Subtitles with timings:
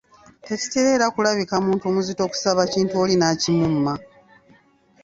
[0.45, 3.93] Tekitera era kulabika muntu muzito kusaba kintu oli n’akimumma.